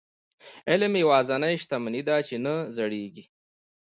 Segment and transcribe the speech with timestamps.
[0.71, 3.23] علم یوازینۍ شتمني ده چې نه زړيږي.